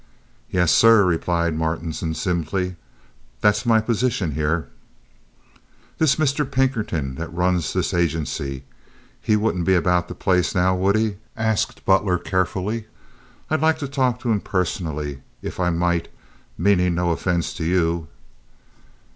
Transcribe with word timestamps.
"Yes, 0.49 0.71
sir," 0.71 1.03
replied 1.05 1.53
Martinson, 1.53 2.15
simply. 2.15 2.75
"That's 3.41 3.67
my 3.67 3.79
position 3.79 4.31
here." 4.31 4.67
"This 5.99 6.15
Mr. 6.15 6.51
Pinkerton 6.51 7.13
that 7.17 7.31
runs 7.31 7.71
this 7.71 7.93
agency—he 7.93 9.35
wouldn't 9.35 9.65
be 9.65 9.75
about 9.75 10.07
this 10.07 10.17
place, 10.17 10.55
now, 10.55 10.75
would 10.75 10.95
he?" 10.95 11.17
asked 11.37 11.85
Butler, 11.85 12.17
carefully. 12.17 12.87
"I'd 13.51 13.61
like 13.61 13.77
to 13.77 13.87
talk 13.87 14.19
to 14.21 14.31
him 14.31 14.39
personally, 14.41 15.21
if 15.43 15.59
I 15.59 15.69
might, 15.69 16.07
meaning 16.57 16.95
no 16.95 17.11
offense 17.11 17.53
to 17.53 17.63
you." 17.63 18.07